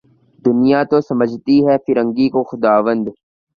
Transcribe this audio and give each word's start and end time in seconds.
دنیا 0.45 0.79
تو 0.89 0.97
سمجھتی 1.01 1.57
ہے 1.67 1.75
فرنگی 1.85 2.27
کو 2.33 2.41
خداوند 2.43 3.05